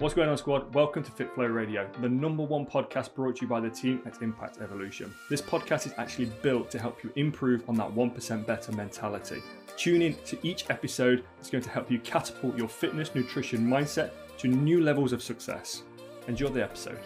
What's 0.00 0.14
going 0.14 0.30
on, 0.30 0.38
squad? 0.38 0.72
Welcome 0.72 1.02
to 1.02 1.10
Fit 1.10 1.30
Flow 1.34 1.44
Radio, 1.44 1.86
the 2.00 2.08
number 2.08 2.42
one 2.42 2.64
podcast 2.64 3.14
brought 3.14 3.36
to 3.36 3.42
you 3.42 3.48
by 3.48 3.60
the 3.60 3.68
team 3.68 4.00
at 4.06 4.22
Impact 4.22 4.62
Evolution. 4.62 5.14
This 5.28 5.42
podcast 5.42 5.84
is 5.84 5.92
actually 5.98 6.32
built 6.40 6.70
to 6.70 6.78
help 6.78 7.04
you 7.04 7.12
improve 7.16 7.68
on 7.68 7.74
that 7.74 7.94
1% 7.94 8.46
better 8.46 8.72
mentality. 8.72 9.42
Tune 9.76 10.00
in 10.00 10.14
to 10.24 10.38
each 10.42 10.70
episode, 10.70 11.22
it's 11.38 11.50
going 11.50 11.62
to 11.62 11.68
help 11.68 11.90
you 11.90 11.98
catapult 11.98 12.56
your 12.56 12.66
fitness, 12.66 13.14
nutrition 13.14 13.60
mindset 13.60 14.12
to 14.38 14.48
new 14.48 14.80
levels 14.80 15.12
of 15.12 15.22
success. 15.22 15.82
Enjoy 16.28 16.48
the 16.48 16.62
episode. 16.62 16.98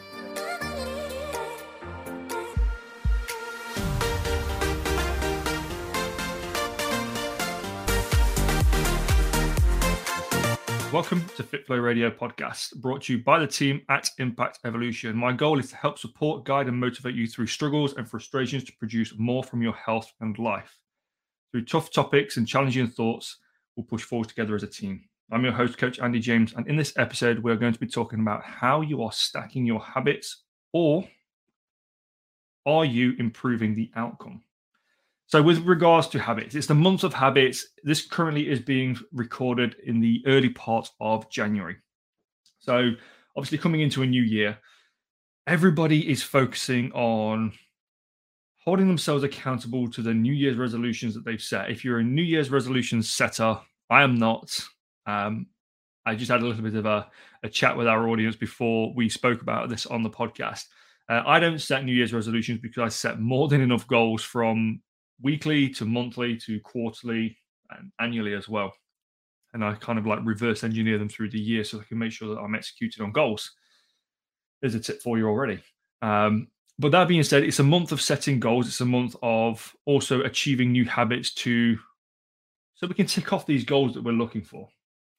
Welcome 10.95 11.25
to 11.37 11.43
FitFlow 11.43 11.83
Radio 11.83 12.09
podcast, 12.09 12.77
brought 12.77 13.03
to 13.03 13.15
you 13.15 13.19
by 13.25 13.41
the 13.41 13.49
team 13.49 13.83
at 13.89 14.09
Impact 14.19 14.61
Evolution. 14.65 15.17
My 15.17 15.33
goal 15.33 15.59
is 15.59 15.71
to 15.71 15.77
help 15.77 15.99
support, 15.99 16.45
guide, 16.45 16.69
and 16.69 16.79
motivate 16.79 17.17
you 17.17 17.27
through 17.27 17.49
struggles 17.49 17.95
and 17.95 18.09
frustrations 18.09 18.63
to 18.63 18.73
produce 18.79 19.13
more 19.19 19.43
from 19.43 19.61
your 19.61 19.73
health 19.73 20.13
and 20.21 20.39
life. 20.39 20.79
Through 21.51 21.65
tough 21.65 21.91
topics 21.91 22.37
and 22.37 22.47
challenging 22.47 22.87
thoughts, 22.87 23.39
we'll 23.75 23.87
push 23.87 24.05
forward 24.05 24.29
together 24.29 24.55
as 24.55 24.63
a 24.63 24.69
team. 24.69 25.03
I'm 25.33 25.43
your 25.43 25.53
host, 25.53 25.79
Coach 25.79 25.99
Andy 25.99 26.21
James, 26.21 26.55
and 26.55 26.65
in 26.69 26.77
this 26.77 26.97
episode, 26.97 27.41
we're 27.41 27.57
going 27.57 27.75
to 27.75 27.81
be 27.81 27.89
talking 27.89 28.21
about 28.21 28.45
how 28.45 28.81
you 28.81 29.03
are 29.03 29.11
stacking 29.11 29.67
your 29.67 29.81
habits 29.81 30.45
or 30.73 31.09
are 32.67 32.85
you 32.85 33.17
improving 33.19 33.75
the 33.75 33.91
outcome? 33.97 34.43
So, 35.27 35.43
with 35.43 35.61
regards 35.61 36.09
to 36.09 36.19
habits, 36.19 36.55
it's 36.55 36.67
the 36.67 36.75
month 36.75 37.03
of 37.03 37.15
habits. 37.15 37.67
This 37.83 38.07
currently 38.07 38.49
is 38.49 38.61
being 38.61 38.99
recorded 39.13 39.77
in 39.85 40.01
the 40.01 40.23
early 40.27 40.51
part 40.51 40.89
of 41.01 41.31
January. 41.31 41.77
So, 42.59 42.91
obviously, 43.37 43.59
coming 43.59 43.81
into 43.81 44.03
a 44.03 44.07
new 44.07 44.23
year, 44.23 44.59
everybody 45.47 46.11
is 46.11 46.23
focusing 46.23 46.93
on 46.93 47.53
holding 48.65 48.89
themselves 48.89 49.25
accountable 49.25 49.89
to 49.91 50.03
the 50.03 50.15
New 50.15 50.33
Year's 50.33 50.57
resolutions 50.57 51.15
that 51.15 51.25
they've 51.25 51.41
set. 51.41 51.71
If 51.71 51.85
you're 51.85 51.99
a 51.99 52.05
New 52.05 52.23
Year's 52.23 52.51
resolution 52.51 53.03
setter, 53.03 53.59
I 53.91 54.03
am 54.03 54.17
not. 54.17 54.59
Um, 55.07 55.47
I 56.07 56.15
just 56.15 56.31
had 56.31 56.43
a 56.43 56.47
little 56.47 56.63
bit 56.63 56.75
of 56.75 56.87
a, 56.87 57.07
a, 57.43 57.49
chat 57.49 57.77
with 57.77 57.87
our 57.87 58.09
audience 58.09 58.37
before 58.37 58.93
we 58.95 59.09
spoke 59.09 59.43
about 59.43 59.69
this 59.69 59.87
on 59.87 60.03
the 60.03 60.11
podcast. 60.11 60.65
Uh, 61.09 61.23
I 61.27 61.41
don't 61.41 61.61
set 61.61 61.85
New 61.85 61.93
Year's 61.93 62.15
resolutions 62.15 62.61
because 62.61 62.83
I 62.83 62.89
set 62.89 63.21
more 63.21 63.49
than 63.49 63.61
enough 63.61 63.87
goals 63.87 64.23
from 64.23 64.81
weekly 65.21 65.69
to 65.71 65.85
monthly 65.85 66.37
to 66.37 66.61
quarterly 66.61 67.37
and 67.71 67.91
annually 68.01 68.35
as 68.35 68.49
well. 68.49 68.73
And 69.53 69.65
I 69.65 69.75
kind 69.75 69.99
of 69.99 70.07
like 70.07 70.21
reverse 70.25 70.65
engineer 70.65 70.99
them 70.99 71.09
through 71.09 71.31
the 71.31 71.41
year 71.41 71.65
so 71.65 71.81
I 71.81 71.85
can 71.85 71.99
make 71.99 72.13
sure 72.13 72.35
that 72.35 72.41
I'm 72.41 72.55
executed 72.55 73.03
on 73.03 73.13
goals. 73.13 73.53
There's 74.61 74.75
a 74.75 74.81
tip 74.81 75.01
for 75.01 75.17
you 75.17 75.29
already. 75.29 75.63
Um, 76.03 76.49
but 76.79 76.91
that 76.91 77.07
being 77.07 77.23
said, 77.23 77.45
it's 77.45 77.61
a 77.61 77.65
month 77.65 77.93
of 77.93 78.01
setting 78.01 78.41
goals. 78.41 78.67
It's 78.67 78.81
a 78.81 78.85
month 78.85 79.15
of 79.23 79.75
also 79.85 80.23
achieving 80.23 80.73
new 80.73 80.85
habits 80.85 81.33
to 81.35 81.79
so 82.75 82.89
we 82.89 82.95
can 82.95 83.07
tick 83.07 83.33
off 83.33 83.47
these 83.47 83.65
goals 83.65 83.95
that 83.95 84.03
we're 84.03 84.13
looking 84.13 84.43
for, 84.43 84.69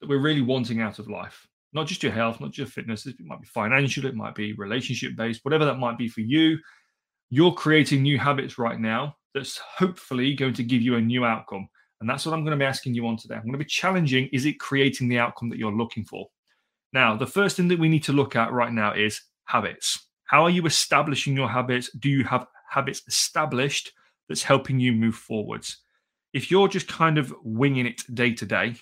that 0.02 0.10
we're 0.10 0.22
really 0.22 0.42
wanting 0.42 0.82
out 0.82 1.00
of 1.00 1.10
life. 1.10 1.48
Not 1.72 1.88
just 1.88 2.04
your 2.04 2.12
health, 2.12 2.42
not 2.42 2.52
just 2.52 2.74
fitness. 2.74 3.06
It 3.06 3.16
might 3.22 3.42
be 3.42 3.48
financial, 3.48 4.06
it 4.06 4.16
might 4.16 4.36
be 4.36 4.54
relationship 4.54 5.16
based, 5.16 5.44
whatever 5.44 5.64
that 5.66 5.80
might 5.80 5.98
be 5.98 6.10
for 6.10 6.22
you. 6.22 6.58
You're 7.30 7.54
creating 7.54 8.02
new 8.02 8.20
habits 8.20 8.58
right 8.58 8.80
now 8.80 9.16
that's 9.36 9.58
hopefully 9.58 10.34
going 10.34 10.54
to 10.54 10.64
give 10.64 10.82
you 10.82 10.96
a 10.96 11.02
new 11.02 11.26
outcome. 11.26 11.68
And 12.00 12.10
that's 12.10 12.26
what 12.26 12.34
I'm 12.34 12.44
going 12.44 12.58
to 12.58 12.64
be 12.64 12.68
asking 12.68 12.96
you 12.96 13.06
on 13.06 13.18
today. 13.18 13.36
I'm 13.36 13.42
going 13.42 13.52
to 13.52 13.60
be 13.60 13.66
challenging 13.66 14.30
is 14.32 14.46
it 14.46 14.60
creating 14.60 15.10
the 15.10 15.20
outcome 15.20 15.50
that 15.50 15.60
you're 15.60 15.76
looking 15.76 16.06
for? 16.06 16.28
Now, 16.94 17.18
the 17.18 17.28
first 17.28 17.58
thing 17.58 17.68
that 17.68 17.80
we 17.80 17.90
need 17.90 18.04
to 18.06 18.14
look 18.14 18.36
at 18.38 18.54
right 18.54 18.72
now 18.72 18.94
is 18.94 19.22
habits. 19.44 20.08
How 20.24 20.44
are 20.44 20.50
you 20.50 20.66
establishing 20.66 21.36
your 21.36 21.50
habits? 21.50 21.92
Do 22.00 22.10
you 22.10 22.24
have 22.24 22.48
habits 22.70 23.04
established 23.08 23.92
that's 24.30 24.42
helping 24.42 24.80
you 24.80 24.94
move 24.94 25.16
forwards? 25.16 25.78
If 26.34 26.50
you're 26.50 26.70
just 26.70 26.88
kind 26.88 27.18
of 27.18 27.34
winging 27.44 27.86
it 27.86 28.04
day 28.14 28.34
to 28.34 28.46
day 28.46 28.76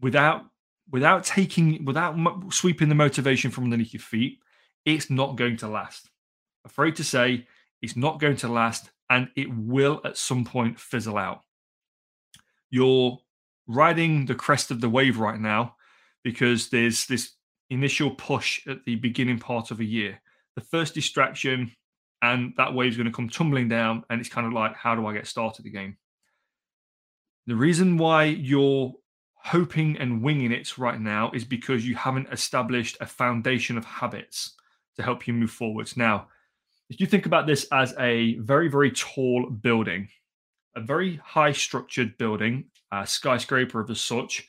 without 0.00 0.46
without 0.90 1.24
taking 1.24 1.84
without 1.84 2.16
sweeping 2.52 2.88
the 2.88 2.94
motivation 2.94 3.50
from 3.50 3.64
underneath 3.64 3.92
your 3.92 4.00
feet, 4.00 4.38
it's 4.86 5.10
not 5.10 5.36
going 5.36 5.58
to 5.58 5.68
last. 5.68 6.08
Afraid 6.64 6.96
to 6.96 7.04
say, 7.04 7.46
it's 7.84 7.96
not 7.96 8.18
going 8.18 8.36
to 8.36 8.48
last 8.48 8.90
and 9.10 9.28
it 9.36 9.46
will 9.54 10.00
at 10.06 10.16
some 10.16 10.42
point 10.42 10.80
fizzle 10.80 11.18
out. 11.18 11.42
You're 12.70 13.18
riding 13.66 14.24
the 14.24 14.34
crest 14.34 14.70
of 14.70 14.80
the 14.80 14.88
wave 14.88 15.18
right 15.18 15.38
now 15.38 15.76
because 16.22 16.70
there's 16.70 17.06
this 17.06 17.32
initial 17.68 18.10
push 18.10 18.66
at 18.66 18.86
the 18.86 18.96
beginning 18.96 19.38
part 19.38 19.70
of 19.70 19.80
a 19.80 19.84
year. 19.84 20.22
The 20.56 20.62
first 20.62 20.94
distraction, 20.94 21.72
and 22.22 22.54
that 22.56 22.72
wave's 22.72 22.96
going 22.96 23.06
to 23.06 23.12
come 23.12 23.28
tumbling 23.28 23.68
down, 23.68 24.04
and 24.08 24.18
it's 24.18 24.30
kind 24.30 24.46
of 24.46 24.54
like, 24.54 24.74
how 24.74 24.94
do 24.94 25.06
I 25.06 25.12
get 25.12 25.26
started 25.26 25.66
again? 25.66 25.98
The 27.46 27.56
reason 27.56 27.98
why 27.98 28.24
you're 28.24 28.94
hoping 29.34 29.98
and 29.98 30.22
winging 30.22 30.52
it 30.52 30.78
right 30.78 30.98
now 30.98 31.30
is 31.34 31.44
because 31.44 31.86
you 31.86 31.96
haven't 31.96 32.32
established 32.32 32.96
a 33.00 33.06
foundation 33.06 33.76
of 33.76 33.84
habits 33.84 34.54
to 34.96 35.02
help 35.02 35.26
you 35.26 35.34
move 35.34 35.50
forwards. 35.50 35.98
Now, 35.98 36.28
if 36.90 37.00
you 37.00 37.06
think 37.06 37.26
about 37.26 37.46
this 37.46 37.66
as 37.72 37.94
a 37.98 38.36
very, 38.38 38.68
very 38.68 38.90
tall 38.90 39.48
building, 39.50 40.08
a 40.76 40.80
very 40.80 41.16
high 41.24 41.52
structured 41.52 42.18
building, 42.18 42.66
a 42.92 43.06
skyscraper 43.06 43.80
of 43.80 43.90
as 43.90 44.00
such, 44.00 44.46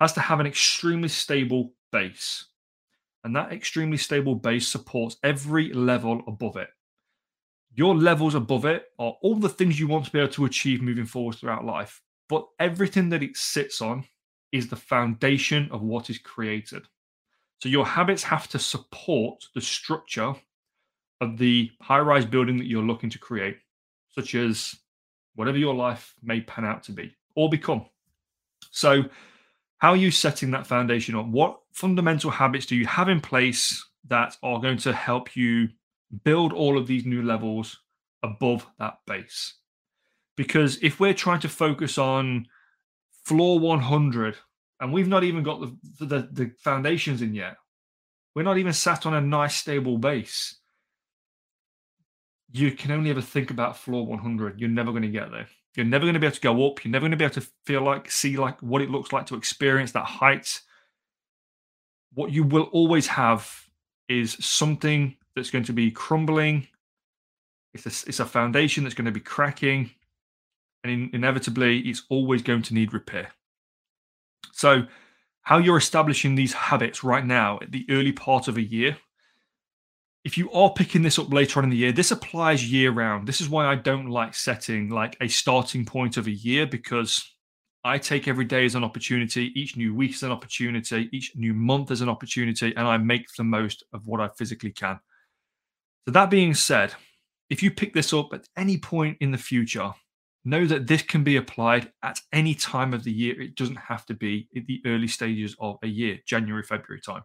has 0.00 0.12
to 0.12 0.20
have 0.20 0.40
an 0.40 0.46
extremely 0.46 1.08
stable 1.08 1.74
base. 1.90 2.46
And 3.24 3.36
that 3.36 3.52
extremely 3.52 3.96
stable 3.96 4.34
base 4.34 4.68
supports 4.68 5.16
every 5.22 5.72
level 5.72 6.22
above 6.26 6.56
it. 6.56 6.68
Your 7.74 7.94
levels 7.94 8.34
above 8.34 8.64
it 8.64 8.86
are 8.98 9.16
all 9.22 9.36
the 9.36 9.48
things 9.48 9.78
you 9.78 9.86
want 9.86 10.04
to 10.04 10.10
be 10.10 10.18
able 10.18 10.32
to 10.32 10.44
achieve 10.44 10.82
moving 10.82 11.06
forward 11.06 11.36
throughout 11.36 11.64
life. 11.64 12.02
But 12.28 12.46
everything 12.58 13.08
that 13.10 13.22
it 13.22 13.36
sits 13.36 13.80
on 13.80 14.04
is 14.52 14.68
the 14.68 14.76
foundation 14.76 15.68
of 15.70 15.82
what 15.82 16.10
is 16.10 16.18
created. 16.18 16.86
So 17.60 17.68
your 17.68 17.86
habits 17.86 18.24
have 18.24 18.48
to 18.48 18.58
support 18.58 19.44
the 19.54 19.60
structure 19.60 20.34
of 21.22 21.38
the 21.38 21.70
high 21.80 22.00
rise 22.00 22.26
building 22.26 22.58
that 22.58 22.66
you're 22.66 22.82
looking 22.82 23.08
to 23.10 23.18
create, 23.18 23.56
such 24.10 24.34
as 24.34 24.74
whatever 25.36 25.56
your 25.56 25.72
life 25.74 26.14
may 26.20 26.40
pan 26.40 26.64
out 26.64 26.82
to 26.82 26.92
be 26.92 27.14
or 27.36 27.48
become. 27.48 27.86
So, 28.72 29.04
how 29.78 29.90
are 29.90 29.96
you 29.96 30.10
setting 30.10 30.50
that 30.50 30.66
foundation 30.66 31.14
up? 31.14 31.26
What 31.26 31.60
fundamental 31.72 32.30
habits 32.30 32.66
do 32.66 32.74
you 32.76 32.86
have 32.86 33.08
in 33.08 33.20
place 33.20 33.84
that 34.08 34.36
are 34.42 34.60
going 34.60 34.78
to 34.78 34.92
help 34.92 35.36
you 35.36 35.68
build 36.24 36.52
all 36.52 36.76
of 36.76 36.88
these 36.88 37.06
new 37.06 37.22
levels 37.22 37.78
above 38.24 38.66
that 38.80 38.98
base? 39.06 39.54
Because 40.36 40.78
if 40.82 40.98
we're 40.98 41.14
trying 41.14 41.40
to 41.40 41.48
focus 41.48 41.98
on 41.98 42.46
floor 43.24 43.60
100 43.60 44.36
and 44.80 44.92
we've 44.92 45.08
not 45.08 45.22
even 45.22 45.44
got 45.44 45.60
the, 45.60 46.04
the, 46.04 46.28
the 46.32 46.50
foundations 46.58 47.22
in 47.22 47.32
yet, 47.32 47.56
we're 48.34 48.42
not 48.42 48.58
even 48.58 48.72
sat 48.72 49.06
on 49.06 49.14
a 49.14 49.20
nice 49.20 49.56
stable 49.56 49.98
base 49.98 50.58
you 52.52 52.72
can 52.72 52.90
only 52.90 53.10
ever 53.10 53.22
think 53.22 53.50
about 53.50 53.76
floor 53.76 54.06
100. 54.06 54.60
You're 54.60 54.68
never 54.68 54.90
going 54.90 55.02
to 55.02 55.08
get 55.08 55.30
there. 55.30 55.46
You're 55.74 55.86
never 55.86 56.04
going 56.04 56.14
to 56.14 56.20
be 56.20 56.26
able 56.26 56.34
to 56.34 56.40
go 56.40 56.66
up. 56.66 56.84
You're 56.84 56.92
never 56.92 57.04
going 57.04 57.12
to 57.12 57.16
be 57.16 57.24
able 57.24 57.34
to 57.34 57.48
feel 57.64 57.82
like, 57.82 58.10
see 58.10 58.36
like 58.36 58.60
what 58.60 58.82
it 58.82 58.90
looks 58.90 59.12
like 59.12 59.26
to 59.26 59.36
experience 59.36 59.92
that 59.92 60.04
height. 60.04 60.60
What 62.12 62.30
you 62.30 62.44
will 62.44 62.64
always 62.64 63.06
have 63.06 63.50
is 64.08 64.36
something 64.44 65.16
that's 65.34 65.50
going 65.50 65.64
to 65.64 65.72
be 65.72 65.90
crumbling. 65.90 66.68
It's 67.72 67.86
a, 67.86 68.08
it's 68.08 68.20
a 68.20 68.26
foundation 68.26 68.84
that's 68.84 68.94
going 68.94 69.06
to 69.06 69.12
be 69.12 69.20
cracking. 69.20 69.90
And 70.84 70.92
in, 70.92 71.10
inevitably, 71.14 71.78
it's 71.80 72.02
always 72.10 72.42
going 72.42 72.62
to 72.62 72.74
need 72.74 72.92
repair. 72.92 73.30
So, 74.52 74.86
how 75.40 75.58
you're 75.58 75.78
establishing 75.78 76.34
these 76.34 76.52
habits 76.52 77.02
right 77.02 77.24
now 77.24 77.58
at 77.62 77.72
the 77.72 77.86
early 77.88 78.12
part 78.12 78.46
of 78.46 78.58
a 78.58 78.62
year 78.62 78.96
if 80.24 80.38
you 80.38 80.50
are 80.52 80.72
picking 80.72 81.02
this 81.02 81.18
up 81.18 81.32
later 81.32 81.58
on 81.58 81.64
in 81.64 81.70
the 81.70 81.76
year, 81.76 81.92
this 81.92 82.12
applies 82.12 82.70
year 82.70 82.92
round. 82.92 83.26
This 83.26 83.40
is 83.40 83.48
why 83.48 83.66
I 83.66 83.74
don't 83.74 84.08
like 84.08 84.34
setting 84.34 84.88
like 84.88 85.16
a 85.20 85.28
starting 85.28 85.84
point 85.84 86.16
of 86.16 86.26
a 86.26 86.32
year 86.32 86.66
because 86.66 87.28
I 87.84 87.98
take 87.98 88.28
every 88.28 88.44
day 88.44 88.64
as 88.64 88.76
an 88.76 88.84
opportunity, 88.84 89.50
each 89.60 89.76
new 89.76 89.94
week 89.94 90.12
as 90.14 90.22
an 90.22 90.30
opportunity, 90.30 91.08
each 91.12 91.32
new 91.34 91.52
month 91.52 91.90
as 91.90 92.00
an 92.00 92.08
opportunity, 92.08 92.72
and 92.76 92.86
I 92.86 92.96
make 92.98 93.26
the 93.36 93.42
most 93.42 93.84
of 93.92 94.06
what 94.06 94.20
I 94.20 94.28
physically 94.38 94.70
can. 94.70 95.00
So, 96.06 96.12
that 96.12 96.30
being 96.30 96.54
said, 96.54 96.94
if 97.50 97.62
you 97.62 97.72
pick 97.72 97.92
this 97.92 98.12
up 98.12 98.32
at 98.32 98.48
any 98.56 98.78
point 98.78 99.16
in 99.20 99.32
the 99.32 99.38
future, 99.38 99.92
know 100.44 100.64
that 100.66 100.86
this 100.86 101.02
can 101.02 101.24
be 101.24 101.36
applied 101.36 101.90
at 102.04 102.20
any 102.32 102.54
time 102.54 102.94
of 102.94 103.02
the 103.02 103.12
year. 103.12 103.40
It 103.40 103.56
doesn't 103.56 103.76
have 103.76 104.06
to 104.06 104.14
be 104.14 104.48
at 104.56 104.66
the 104.66 104.80
early 104.86 105.08
stages 105.08 105.56
of 105.58 105.78
a 105.82 105.88
year, 105.88 106.18
January, 106.26 106.62
February 106.62 107.00
time. 107.00 107.22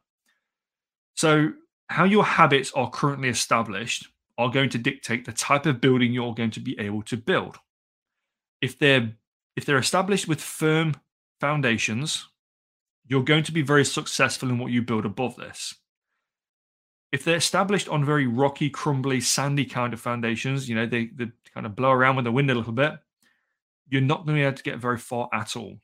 So, 1.14 1.52
how 1.89 2.04
your 2.04 2.24
habits 2.24 2.72
are 2.75 2.89
currently 2.89 3.30
established 3.30 4.07
are 4.38 4.50
going 4.50 4.69
to 4.69 4.78
dictate 4.78 5.25
the 5.25 5.31
type 5.31 5.66
of 5.66 5.81
building 5.81 6.13
you're 6.13 6.34
going 6.34 6.51
to 6.51 6.60
be 6.60 6.80
able 6.80 7.01
to 7.04 7.18
build. 7.18 7.57
If 8.62 8.78
they're 8.78 9.13
if 9.56 9.66
they're 9.66 9.78
established 9.78 10.28
with 10.28 10.39
firm 10.39 10.94
foundations, 11.39 12.28
you're 13.07 13.24
going 13.24 13.44
to 13.44 13.51
be 13.51 13.63
very 13.63 13.86
successful 13.86 14.50
in 14.50 14.60
what 14.60 14.72
you 14.72 14.84
build 14.84 15.06
above 15.06 15.36
this. 15.36 15.74
If 17.12 17.24
they're 17.24 17.38
established 17.38 17.90
on 17.90 18.06
very 18.06 18.28
rocky, 18.28 18.69
crumbly, 18.69 19.22
sandy 19.22 19.66
kind 19.66 19.94
of 19.94 20.01
foundations, 20.01 20.69
you 20.69 20.75
know, 20.75 20.86
they, 20.86 21.06
they 21.07 21.28
kind 21.54 21.66
of 21.66 21.75
blow 21.75 21.92
around 21.92 22.18
with 22.18 22.25
the 22.25 22.31
wind 22.31 22.51
a 22.51 22.56
little 22.56 22.74
bit, 22.74 22.94
you're 23.90 24.01
not 24.01 24.25
going 24.25 24.36
to 24.36 24.42
be 24.42 24.45
able 24.45 24.57
to 24.57 24.63
get 24.63 24.78
very 24.78 24.98
far 24.98 25.30
at 25.33 25.56
all. 25.56 25.80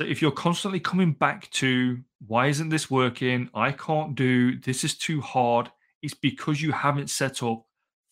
So 0.00 0.06
if 0.06 0.22
you're 0.22 0.30
constantly 0.30 0.78
coming 0.78 1.12
back 1.12 1.50
to 1.50 1.98
why 2.26 2.46
isn't 2.46 2.68
this 2.68 2.90
working? 2.90 3.50
I 3.52 3.72
can't 3.72 4.14
do 4.14 4.58
this 4.60 4.84
is 4.84 4.96
too 4.96 5.20
hard. 5.20 5.70
It's 6.02 6.14
because 6.14 6.62
you 6.62 6.70
haven't 6.70 7.10
set 7.10 7.42
up 7.42 7.64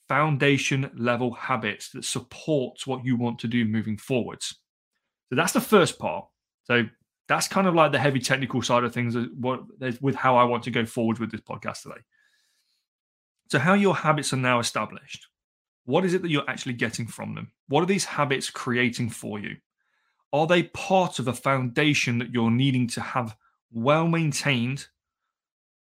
foundation 0.08 0.90
level 0.96 1.32
habits 1.32 1.90
that 1.90 2.04
supports 2.04 2.86
what 2.86 3.04
you 3.04 3.16
want 3.16 3.38
to 3.40 3.48
do 3.48 3.64
moving 3.64 3.96
forwards. 3.96 4.56
So 5.30 5.36
that's 5.36 5.52
the 5.52 5.60
first 5.60 5.98
part. 5.98 6.26
So 6.64 6.84
that's 7.28 7.48
kind 7.48 7.68
of 7.68 7.74
like 7.74 7.92
the 7.92 7.98
heavy 7.98 8.20
technical 8.20 8.62
side 8.62 8.84
of 8.84 8.92
things 8.92 9.16
with 9.16 10.14
how 10.16 10.36
I 10.36 10.44
want 10.44 10.64
to 10.64 10.70
go 10.70 10.84
forward 10.84 11.18
with 11.18 11.30
this 11.30 11.40
podcast 11.40 11.82
today. 11.82 12.00
So 13.48 13.60
how 13.60 13.74
your 13.74 13.94
habits 13.94 14.32
are 14.32 14.36
now 14.36 14.58
established. 14.58 15.28
What 15.84 16.04
is 16.04 16.14
it 16.14 16.22
that 16.22 16.30
you're 16.30 16.48
actually 16.48 16.74
getting 16.74 17.06
from 17.06 17.36
them? 17.36 17.52
What 17.68 17.82
are 17.82 17.86
these 17.86 18.04
habits 18.04 18.50
creating 18.50 19.10
for 19.10 19.38
you? 19.38 19.56
Are 20.36 20.46
they 20.46 20.64
part 20.64 21.18
of 21.18 21.28
a 21.28 21.32
foundation 21.32 22.18
that 22.18 22.30
you're 22.30 22.50
needing 22.50 22.88
to 22.88 23.00
have 23.00 23.34
well 23.72 24.06
maintained 24.06 24.86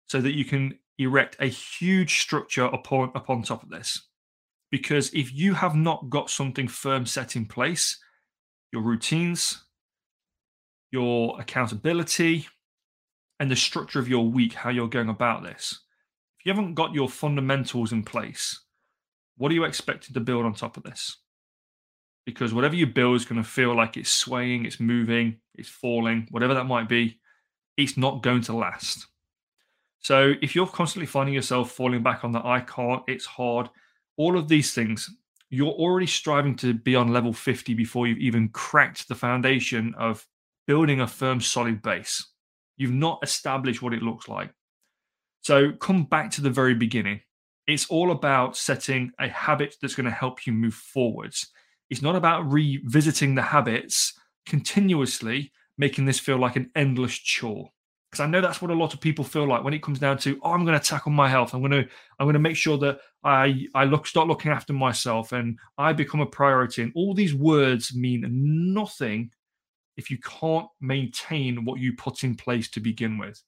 so 0.07 0.19
that 0.19 0.33
you 0.33 0.45
can 0.45 0.79
erect 0.97 1.35
a 1.39 1.45
huge 1.45 2.21
structure 2.21 2.65
upon 2.65 3.11
upon 3.13 3.43
top 3.43 3.61
of 3.61 3.69
this? 3.69 4.01
Because 4.71 5.13
if 5.13 5.31
you 5.31 5.53
have 5.53 5.75
not 5.75 6.09
got 6.09 6.31
something 6.31 6.67
firm 6.67 7.05
set 7.05 7.35
in 7.35 7.45
place, 7.45 7.99
your 8.73 8.81
routines, 8.81 9.63
your 10.89 11.39
accountability, 11.39 12.47
and 13.39 13.51
the 13.51 13.55
structure 13.55 13.99
of 13.99 14.09
your 14.09 14.25
week, 14.25 14.53
how 14.53 14.71
you're 14.71 14.88
going 14.88 15.09
about 15.09 15.43
this. 15.43 15.81
If 16.39 16.47
you 16.47 16.51
haven't 16.51 16.73
got 16.73 16.95
your 16.95 17.09
fundamentals 17.09 17.91
in 17.91 18.01
place, 18.01 18.59
what 19.38 19.51
are 19.51 19.55
you 19.55 19.65
expected 19.65 20.15
to 20.15 20.19
build 20.19 20.45
on 20.45 20.55
top 20.55 20.77
of 20.77 20.83
this? 20.83 21.17
Because 22.25 22.53
whatever 22.53 22.75
you 22.75 22.85
build 22.85 23.15
is 23.15 23.25
going 23.25 23.41
to 23.41 23.47
feel 23.47 23.75
like 23.75 23.97
it's 23.97 24.12
swaying, 24.12 24.65
it's 24.65 24.79
moving, 24.79 25.38
it's 25.56 25.69
falling, 25.69 26.27
whatever 26.31 26.53
that 26.53 26.65
might 26.65 26.88
be, 26.88 27.19
it's 27.77 27.97
not 27.97 28.21
going 28.21 28.41
to 28.44 28.53
last. 28.53 29.07
So 30.00 30.33
if 30.41 30.56
you're 30.56 30.68
constantly 30.68 31.07
finding 31.07 31.35
yourself 31.35 31.71
falling 31.71 32.03
back 32.03 32.23
on 32.23 32.31
the 32.31 32.45
I 32.45 32.62
can't, 32.62 33.03
it's 33.07 33.25
hard, 33.25 33.69
all 34.18 34.38
of 34.38 34.47
these 34.47 34.73
things, 34.73 35.09
you're 35.50 35.68
already 35.68 36.07
striving 36.07 36.56
to 36.57 36.73
be 36.73 36.95
on 36.95 37.13
level 37.13 37.33
50 37.33 37.73
before 37.73 38.07
you've 38.07 38.18
even 38.19 38.50
cracked 38.50 39.07
the 39.07 39.15
foundation 39.15 39.94
of 39.97 40.25
building 40.65 41.01
a 41.01 41.07
firm, 41.07 41.41
solid 41.41 41.81
base. 41.81 42.25
You've 42.77 42.94
not 42.94 43.19
established 43.21 43.81
what 43.81 43.94
it 43.94 44.01
looks 44.01 44.27
like. 44.27 44.51
So 45.41 45.71
come 45.74 46.06
back 46.06 46.31
to 46.31 46.41
the 46.41 46.50
very 46.50 46.74
beginning. 46.74 47.21
It's 47.67 47.88
all 47.88 48.12
about 48.12 48.57
setting 48.57 49.12
a 49.19 49.27
habit 49.27 49.75
that's 49.81 49.95
going 49.95 50.06
to 50.06 50.12
help 50.12 50.47
you 50.47 50.53
move 50.53 50.74
forwards. 50.74 51.47
It's 51.91 52.01
not 52.01 52.15
about 52.15 52.49
revisiting 52.49 53.35
the 53.35 53.41
habits 53.41 54.13
continuously, 54.45 55.51
making 55.77 56.05
this 56.05 56.19
feel 56.19 56.38
like 56.38 56.55
an 56.55 56.71
endless 56.75 57.13
chore. 57.13 57.69
Because 58.09 58.23
I 58.23 58.27
know 58.27 58.41
that's 58.41 58.61
what 58.61 58.71
a 58.71 58.75
lot 58.75 58.93
of 58.93 59.01
people 59.01 59.23
feel 59.23 59.45
like 59.45 59.63
when 59.63 59.73
it 59.73 59.83
comes 59.83 59.99
down 59.99 60.17
to, 60.19 60.39
oh, 60.41 60.51
I'm 60.51 60.65
going 60.65 60.79
to 60.79 60.85
tackle 60.85 61.11
my 61.11 61.29
health. 61.29 61.53
I'm 61.53 61.59
going 61.61 61.71
to, 61.71 61.89
I'm 62.17 62.25
going 62.25 62.33
to 62.33 62.39
make 62.39 62.55
sure 62.55 62.77
that 62.77 62.99
I, 63.23 63.67
I 63.75 63.83
look, 63.85 64.07
start 64.07 64.27
looking 64.27 64.51
after 64.51 64.73
myself, 64.73 65.33
and 65.33 65.59
I 65.77 65.93
become 65.93 66.21
a 66.21 66.25
priority. 66.25 66.81
And 66.81 66.93
all 66.95 67.13
these 67.13 67.35
words 67.35 67.93
mean 67.93 68.25
nothing 68.73 69.31
if 69.97 70.09
you 70.09 70.17
can't 70.17 70.67
maintain 70.79 71.65
what 71.65 71.79
you 71.79 71.93
put 71.93 72.23
in 72.23 72.35
place 72.35 72.69
to 72.71 72.79
begin 72.79 73.17
with. 73.17 73.41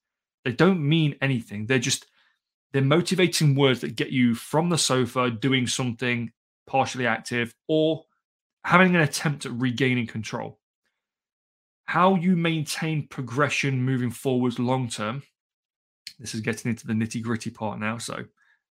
They 0.44 0.52
don't 0.52 0.88
mean 0.88 1.16
anything. 1.22 1.66
They're 1.66 1.80
just 1.80 2.06
they're 2.74 2.82
motivating 2.82 3.56
words 3.56 3.82
that 3.82 3.96
get 3.96 4.12
you 4.12 4.36
from 4.36 4.70
the 4.70 4.78
sofa 4.78 5.30
doing 5.30 5.68
something 5.68 6.32
partially 6.68 7.08
active 7.08 7.54
or 7.68 8.04
having 8.64 8.96
an 8.96 9.02
attempt 9.02 9.46
at 9.46 9.52
regaining 9.54 10.08
control. 10.08 10.60
How 11.86 12.16
you 12.16 12.36
maintain 12.36 13.08
progression 13.08 13.84
moving 13.84 14.10
forwards 14.10 14.58
long 14.58 14.88
term. 14.88 15.24
This 16.20 16.34
is 16.34 16.42
getting 16.42 16.72
into 16.72 16.88
the 16.88 16.94
nitty 16.94 17.22
gritty 17.22 17.50
part 17.50 17.80
now. 17.80 17.98
So, 17.98 18.24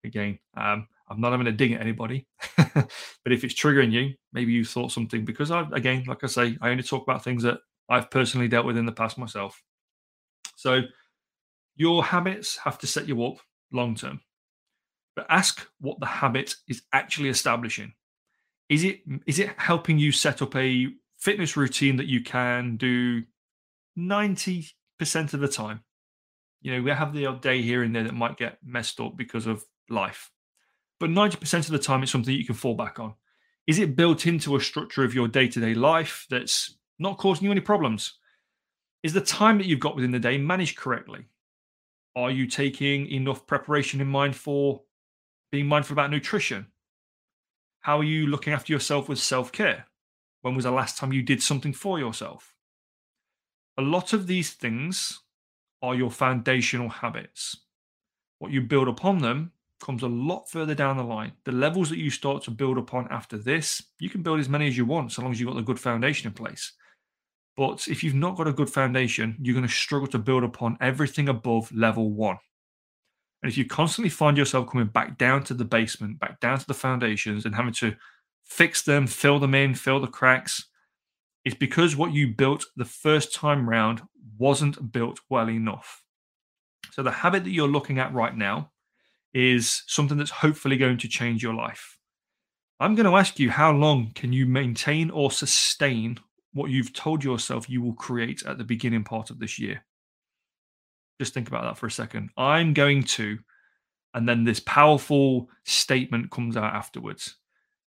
again, 0.04 0.38
um, 0.56 0.88
I'm 1.08 1.20
not 1.20 1.32
having 1.32 1.44
to 1.44 1.52
dig 1.52 1.72
at 1.72 1.80
anybody, 1.80 2.26
but 2.56 2.88
if 3.26 3.44
it's 3.44 3.54
triggering 3.54 3.92
you, 3.92 4.14
maybe 4.32 4.52
you 4.52 4.64
thought 4.64 4.92
something 4.92 5.24
because 5.24 5.50
I, 5.50 5.66
again, 5.72 6.04
like 6.06 6.24
I 6.24 6.26
say, 6.26 6.56
I 6.62 6.70
only 6.70 6.82
talk 6.82 7.02
about 7.02 7.22
things 7.22 7.42
that 7.42 7.58
I've 7.88 8.10
personally 8.10 8.48
dealt 8.48 8.64
with 8.64 8.78
in 8.78 8.86
the 8.86 8.92
past 8.92 9.18
myself. 9.18 9.62
So 10.56 10.82
your 11.76 12.04
habits 12.04 12.56
have 12.56 12.78
to 12.78 12.86
set 12.86 13.08
you 13.08 13.24
up 13.26 13.36
long 13.72 13.94
term. 13.94 14.20
But 15.14 15.26
ask 15.28 15.66
what 15.80 16.00
the 16.00 16.06
habit 16.06 16.54
is 16.68 16.82
actually 16.92 17.28
establishing. 17.28 17.92
Is 18.72 18.84
it 18.84 19.02
is 19.26 19.38
it 19.38 19.50
helping 19.58 19.98
you 19.98 20.12
set 20.12 20.40
up 20.40 20.56
a 20.56 20.86
fitness 21.18 21.58
routine 21.58 21.96
that 21.96 22.06
you 22.06 22.22
can 22.22 22.78
do 22.78 23.22
90% 23.98 24.72
of 25.34 25.40
the 25.40 25.48
time? 25.48 25.80
You 26.62 26.72
know, 26.72 26.82
we 26.82 26.90
have 26.90 27.12
the 27.12 27.26
odd 27.26 27.42
day 27.42 27.60
here 27.60 27.82
and 27.82 27.94
there 27.94 28.04
that 28.04 28.14
might 28.14 28.38
get 28.38 28.56
messed 28.64 28.98
up 28.98 29.14
because 29.14 29.46
of 29.46 29.62
life. 29.90 30.30
But 30.98 31.10
90% 31.10 31.58
of 31.58 31.66
the 31.66 31.78
time 31.78 32.02
it's 32.02 32.10
something 32.10 32.34
you 32.34 32.46
can 32.46 32.54
fall 32.54 32.74
back 32.74 32.98
on. 32.98 33.12
Is 33.66 33.78
it 33.78 33.94
built 33.94 34.24
into 34.24 34.56
a 34.56 34.60
structure 34.60 35.04
of 35.04 35.14
your 35.14 35.28
day-to-day 35.28 35.74
life 35.74 36.24
that's 36.30 36.74
not 36.98 37.18
causing 37.18 37.44
you 37.44 37.50
any 37.50 37.60
problems? 37.60 38.18
Is 39.02 39.12
the 39.12 39.20
time 39.20 39.58
that 39.58 39.66
you've 39.66 39.80
got 39.80 39.96
within 39.96 40.12
the 40.12 40.18
day 40.18 40.38
managed 40.38 40.78
correctly? 40.78 41.26
Are 42.16 42.30
you 42.30 42.46
taking 42.46 43.06
enough 43.08 43.46
preparation 43.46 44.00
in 44.00 44.08
mind 44.08 44.34
for 44.34 44.80
being 45.50 45.66
mindful 45.66 45.92
about 45.92 46.10
nutrition? 46.10 46.68
How 47.82 47.98
are 47.98 48.04
you 48.04 48.28
looking 48.28 48.52
after 48.52 48.72
yourself 48.72 49.08
with 49.08 49.18
self 49.18 49.50
care? 49.50 49.86
When 50.42 50.54
was 50.54 50.64
the 50.64 50.70
last 50.70 50.98
time 50.98 51.12
you 51.12 51.22
did 51.22 51.42
something 51.42 51.72
for 51.72 51.98
yourself? 51.98 52.54
A 53.76 53.82
lot 53.82 54.12
of 54.12 54.28
these 54.28 54.52
things 54.52 55.20
are 55.82 55.94
your 55.94 56.10
foundational 56.10 56.88
habits. 56.88 57.56
What 58.38 58.52
you 58.52 58.60
build 58.60 58.86
upon 58.86 59.18
them 59.18 59.50
comes 59.80 60.04
a 60.04 60.08
lot 60.08 60.48
further 60.48 60.76
down 60.76 60.96
the 60.96 61.02
line. 61.02 61.32
The 61.44 61.50
levels 61.50 61.90
that 61.90 61.98
you 61.98 62.08
start 62.10 62.44
to 62.44 62.52
build 62.52 62.78
upon 62.78 63.08
after 63.10 63.36
this, 63.36 63.82
you 63.98 64.08
can 64.08 64.22
build 64.22 64.38
as 64.38 64.48
many 64.48 64.68
as 64.68 64.76
you 64.76 64.84
want 64.84 65.10
so 65.10 65.22
long 65.22 65.32
as 65.32 65.40
you've 65.40 65.48
got 65.48 65.56
the 65.56 65.62
good 65.62 65.80
foundation 65.80 66.28
in 66.28 66.34
place. 66.34 66.74
But 67.56 67.88
if 67.88 68.04
you've 68.04 68.14
not 68.14 68.36
got 68.36 68.46
a 68.46 68.52
good 68.52 68.70
foundation, 68.70 69.36
you're 69.40 69.54
going 69.54 69.66
to 69.66 69.72
struggle 69.72 70.06
to 70.08 70.18
build 70.18 70.44
upon 70.44 70.78
everything 70.80 71.28
above 71.28 71.72
level 71.72 72.12
one. 72.12 72.38
And 73.42 73.50
if 73.50 73.58
you 73.58 73.64
constantly 73.64 74.10
find 74.10 74.36
yourself 74.36 74.70
coming 74.70 74.86
back 74.86 75.18
down 75.18 75.42
to 75.44 75.54
the 75.54 75.64
basement, 75.64 76.20
back 76.20 76.40
down 76.40 76.58
to 76.58 76.66
the 76.66 76.74
foundations, 76.74 77.44
and 77.44 77.54
having 77.54 77.72
to 77.74 77.96
fix 78.44 78.82
them, 78.82 79.06
fill 79.06 79.38
them 79.38 79.54
in, 79.54 79.74
fill 79.74 80.00
the 80.00 80.06
cracks, 80.06 80.68
it's 81.44 81.56
because 81.56 81.96
what 81.96 82.12
you 82.12 82.28
built 82.28 82.66
the 82.76 82.84
first 82.84 83.34
time 83.34 83.68
round 83.68 84.02
wasn't 84.38 84.92
built 84.92 85.20
well 85.28 85.50
enough. 85.50 86.04
So 86.92 87.02
the 87.02 87.10
habit 87.10 87.44
that 87.44 87.50
you're 87.50 87.68
looking 87.68 87.98
at 87.98 88.14
right 88.14 88.36
now 88.36 88.70
is 89.34 89.82
something 89.86 90.18
that's 90.18 90.30
hopefully 90.30 90.76
going 90.76 90.98
to 90.98 91.08
change 91.08 91.42
your 91.42 91.54
life. 91.54 91.98
I'm 92.78 92.94
going 92.94 93.06
to 93.06 93.16
ask 93.16 93.38
you 93.38 93.50
how 93.50 93.72
long 93.72 94.12
can 94.14 94.32
you 94.32 94.46
maintain 94.46 95.10
or 95.10 95.30
sustain 95.30 96.18
what 96.52 96.70
you've 96.70 96.92
told 96.92 97.24
yourself 97.24 97.68
you 97.68 97.80
will 97.80 97.94
create 97.94 98.42
at 98.44 98.58
the 98.58 98.64
beginning 98.64 99.04
part 99.04 99.30
of 99.30 99.38
this 99.38 99.58
year. 99.58 99.84
Just 101.22 101.34
think 101.34 101.48
about 101.48 101.64
that 101.64 101.78
for 101.78 101.86
a 101.86 101.90
second. 101.90 102.30
I'm 102.36 102.74
going 102.74 103.04
to, 103.04 103.38
and 104.14 104.28
then 104.28 104.44
this 104.44 104.60
powerful 104.60 105.48
statement 105.64 106.30
comes 106.30 106.56
out 106.56 106.74
afterwards. 106.74 107.36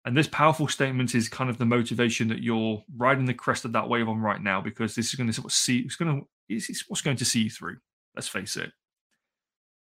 And 0.04 0.18
this 0.18 0.28
powerful 0.28 0.68
statement 0.68 1.14
is 1.16 1.30
kind 1.30 1.50
of 1.50 1.58
the 1.58 1.66
motivation 1.66 2.28
that 2.30 2.42
you're 2.42 2.84
riding 2.98 3.26
the 3.26 3.34
crest 3.34 3.66
of 3.66 3.74
that 3.74 3.88
wave 3.88 4.10
on 4.10 4.20
right 4.20 4.42
now, 4.42 4.62
because 4.62 4.96
this 4.96 5.10
is 5.10 5.16
going 5.16 5.32
to 5.32 5.50
see 5.50 5.80
it's 5.80 5.96
going 5.96 6.22
to 6.22 6.28
it's 6.50 6.90
what's 6.90 7.02
going 7.02 7.18
to 7.18 7.26
see 7.26 7.44
you 7.44 7.50
through. 7.50 7.78
Let's 8.16 8.28
face 8.28 8.58
it. 8.58 8.72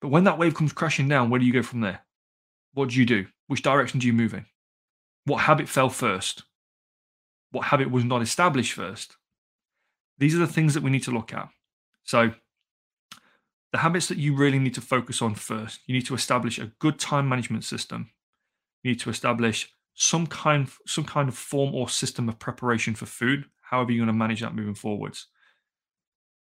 But 0.01 0.09
when 0.09 0.25
that 0.25 0.37
wave 0.37 0.53
comes 0.53 0.73
crashing 0.73 1.07
down, 1.07 1.29
where 1.29 1.39
do 1.39 1.45
you 1.45 1.53
go 1.53 1.63
from 1.63 1.81
there? 1.81 2.01
What 2.73 2.89
do 2.89 2.99
you 2.99 3.05
do? 3.05 3.25
Which 3.47 3.61
direction 3.61 3.99
do 3.99 4.07
you 4.07 4.13
move 4.13 4.33
in? 4.33 4.45
What 5.25 5.37
habit 5.37 5.69
fell 5.69 5.89
first? 5.89 6.43
what 7.53 7.65
habit 7.65 7.89
was 7.89 8.03
not 8.03 8.21
established 8.21 8.73
first. 8.73 9.15
These 10.17 10.35
are 10.35 10.39
the 10.39 10.47
things 10.47 10.73
that 10.73 10.83
we 10.83 10.89
need 10.89 11.03
to 11.03 11.11
look 11.11 11.33
at. 11.33 11.47
So, 12.03 12.33
the 13.73 13.79
habits 13.79 14.07
that 14.07 14.19
you 14.19 14.35
really 14.35 14.59
need 14.59 14.75
to 14.75 14.81
focus 14.81 15.21
on 15.21 15.33
first, 15.33 15.81
you 15.87 15.95
need 15.95 16.05
to 16.05 16.13
establish 16.13 16.59
a 16.59 16.71
good 16.79 16.99
time 16.99 17.27
management 17.27 17.65
system. 17.65 18.11
You 18.83 18.91
need 18.91 18.99
to 19.01 19.09
establish 19.09 19.73
some 19.95 20.27
kind 20.27 20.69
some 20.87 21.03
kind 21.03 21.27
of 21.27 21.35
form 21.35 21.73
or 21.75 21.89
system 21.89 22.29
of 22.29 22.39
preparation 22.39 22.93
for 22.93 23.07
food, 23.07 23.45
however 23.61 23.91
you're 23.91 24.05
going 24.05 24.13
to 24.15 24.17
manage 24.17 24.41
that 24.41 24.55
moving 24.55 24.75
forwards. 24.75 25.27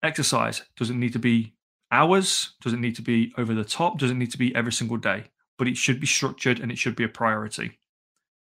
Exercise 0.03 0.63
doesn't 0.77 0.99
need 0.99 1.13
to 1.13 1.19
be 1.21 1.55
hours, 1.93 2.55
doesn't 2.63 2.81
need 2.81 2.97
to 2.97 3.03
be 3.03 3.33
over 3.39 3.55
the 3.55 3.65
top, 3.65 3.99
doesn't 3.99 4.19
need 4.19 4.33
to 4.33 4.39
be 4.39 4.55
every 4.57 4.73
single 4.73 4.97
day, 4.97 5.25
but 5.57 5.69
it 5.69 5.77
should 5.77 6.01
be 6.01 6.07
structured 6.07 6.59
and 6.59 6.73
it 6.73 6.79
should 6.79 6.97
be 6.97 7.05
a 7.05 7.09
priority. 7.09 7.79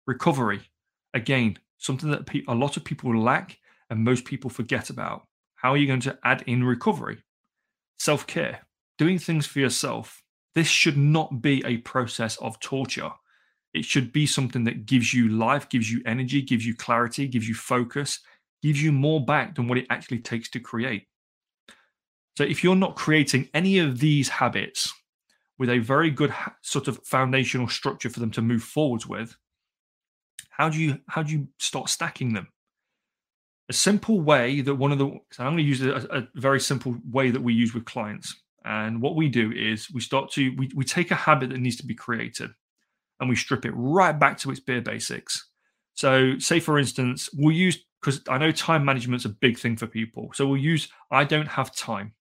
Recovery, 0.06 0.62
again, 1.14 1.58
something 1.78 2.10
that 2.10 2.30
a 2.48 2.56
lot 2.56 2.78
of 2.78 2.86
people 2.86 3.18
lack 3.18 3.58
and 3.90 4.04
most 4.04 4.24
people 4.24 4.50
forget 4.50 4.90
about. 4.90 5.28
How 5.56 5.72
are 5.72 5.78
you 5.78 5.88
going 5.88 6.02
to 6.02 6.18
add 6.24 6.44
in 6.48 6.64
recovery? 6.64 7.24
self 8.00 8.28
care, 8.28 8.62
doing 8.98 9.20
things 9.20 9.46
for 9.46 9.60
yourself. 9.60 10.24
This 10.56 10.68
should 10.68 10.98
not 10.98 11.42
be 11.42 11.64
a 11.66 11.78
process 11.78 12.38
of 12.38 12.60
torture. 12.60 13.12
It 13.74 13.86
should 13.86 14.12
be 14.12 14.26
something 14.26 14.64
that 14.64 14.86
gives 14.86 15.14
you 15.14 15.30
life, 15.30 15.70
gives 15.70 15.92
you 15.92 16.02
energy, 16.06 16.42
gives 16.42 16.66
you 16.66 16.76
clarity, 16.76 17.28
gives 17.28 17.48
you 17.48 17.54
focus, 17.54 18.20
gives 18.64 18.82
you 18.82 18.92
more 18.92 19.24
back 19.24 19.56
than 19.56 19.68
what 19.68 19.78
it 19.78 19.86
actually 19.90 20.20
takes 20.20 20.50
to 20.50 20.60
create. 20.60 21.08
So 22.38 22.44
if 22.44 22.64
you're 22.64 22.76
not 22.76 22.96
creating 22.96 23.50
any 23.54 23.80
of 23.80 24.00
these 24.00 24.30
habits 24.30 24.94
with 25.58 25.70
a 25.70 25.80
very 25.80 26.12
good 26.12 26.34
sort 26.62 26.88
of 26.88 27.04
foundational 27.04 27.68
structure 27.68 28.10
for 28.10 28.20
them 28.20 28.32
to 28.32 28.42
move 28.42 28.64
forwards 28.64 29.08
with, 29.08 29.36
how 30.50 30.70
do 30.70 30.80
you 30.80 31.00
how 31.08 31.24
do 31.24 31.32
you 31.32 31.48
start 31.60 31.90
stacking 31.90 32.34
them? 32.34 32.48
A 33.70 33.74
simple 33.74 34.22
way 34.22 34.62
that 34.62 34.76
one 34.76 34.92
of 34.92 34.98
the 34.98 35.06
I'm 35.40 35.56
going 35.56 35.58
to 35.58 35.64
use 35.64 35.84
a, 35.84 36.08
a 36.12 36.28
very 36.36 36.60
simple 36.60 36.96
way 37.12 37.32
that 37.32 37.42
we 37.42 37.54
use 37.54 37.74
with 37.74 37.86
clients. 37.86 38.36
And 38.68 39.02
what 39.02 39.16
we 39.16 39.30
do 39.30 39.54
is 39.54 39.90
we 39.90 40.02
start 40.02 40.30
to 40.32 40.54
we, 40.58 40.70
we 40.76 40.84
take 40.84 41.10
a 41.10 41.16
habit 41.16 41.52
that 41.52 41.60
needs 41.60 41.78
to 41.78 41.86
be 41.86 41.96
created 41.96 42.52
and 43.20 43.30
we 43.30 43.36
strip 43.36 43.66
it 43.66 43.72
right 43.72 44.18
back 44.18 44.38
to 44.40 44.52
its 44.52 44.60
bare 44.60 44.82
basics. 44.82 45.50
So, 45.94 46.38
say 46.38 46.60
for 46.60 46.78
instance, 46.78 47.30
we'll 47.34 47.56
use 47.56 47.78
because 48.02 48.22
I 48.28 48.38
know 48.38 48.52
time 48.52 48.84
management's 48.84 49.24
a 49.24 49.30
big 49.30 49.58
thing 49.58 49.78
for 49.78 49.88
people. 49.88 50.32
So 50.34 50.46
we'll 50.46 50.62
use 50.62 50.90
I 51.10 51.24
don't 51.24 51.48
have 51.48 51.74
time, 51.74 52.12